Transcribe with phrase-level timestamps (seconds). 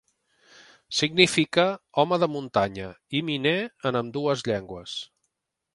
[0.99, 1.65] Significa
[2.03, 3.55] "home de muntanya" i "miner"
[3.91, 5.01] en ambdues llengües.